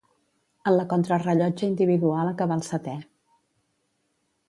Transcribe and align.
En 0.71 0.73
la 0.77 0.85
contrarellotge 0.93 1.69
individual 1.73 2.33
acabà 2.33 2.61
el 2.61 2.67
setè. 2.73 2.99